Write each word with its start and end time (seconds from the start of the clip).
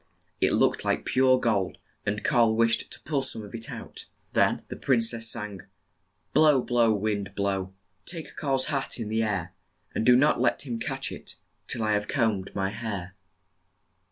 It 0.39 0.53
looked 0.53 0.83
like 0.83 1.05
pure 1.05 1.39
gold, 1.39 1.77
and 2.07 2.23
Karl 2.23 2.55
wished 2.55 2.89
to 2.89 3.01
pull 3.03 3.21
some 3.21 3.43
of 3.43 3.53
it 3.53 3.69
out. 3.71 4.07
Then 4.33 4.63
the 4.67 4.75
prin 4.75 4.99
cess 4.99 5.27
sang, 5.27 5.61
"Blow, 6.33 6.59
blow, 6.63 6.91
wind 6.91 7.35
blow; 7.35 7.75
Take 8.05 8.35
Karl's 8.35 8.65
hat 8.65 8.99
in 8.99 9.09
the 9.09 9.21
air; 9.21 9.53
And 9.93 10.03
do 10.03 10.15
not 10.15 10.41
let 10.41 10.65
him 10.65 10.79
catch 10.79 11.11
it 11.11 11.35
Till 11.67 11.83
I 11.83 11.91
have 11.93 12.07
combed 12.07 12.49
my 12.55 12.69
hair." 12.69 13.15